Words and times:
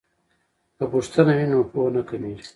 که 0.77 0.83
پوښتنه 0.93 1.31
وي 1.37 1.45
نو 1.51 1.59
پوهه 1.71 1.89
نه 1.95 2.01
کمیږي. 2.09 2.45